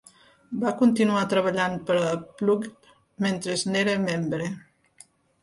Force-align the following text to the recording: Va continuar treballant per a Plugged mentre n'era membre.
Va 0.61 0.69
continuar 0.77 1.25
treballant 1.33 1.75
per 1.89 1.97
a 2.05 2.15
Plugged 2.41 2.91
mentre 3.27 3.61
n'era 3.77 3.95
membre. 4.09 4.51